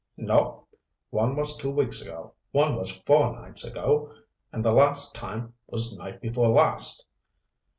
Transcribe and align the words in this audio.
"Nope. 0.17 0.67
One 1.11 1.35
was 1.35 1.55
two 1.57 1.69
weeks 1.69 2.01
ago, 2.01 2.33
one 2.49 2.75
was 2.75 2.97
four 3.05 3.39
nights 3.39 3.63
ago, 3.63 4.11
and 4.51 4.65
the 4.65 4.71
last 4.71 5.13
time 5.13 5.53
was 5.67 5.95
night 5.95 6.19
before 6.19 6.49
last." 6.49 7.05